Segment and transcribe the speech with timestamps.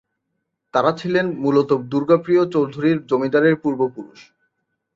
[0.73, 4.19] তারা ছিলেন মূলত দুর্গাপ্রিয় চৌধুরীর জমিদারের পূর্বপুরুষ।